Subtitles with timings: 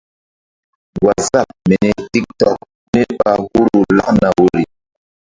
[1.05, 2.57] Waazap mini tik tok
[2.91, 4.63] mí ɓa huru lakna woyri.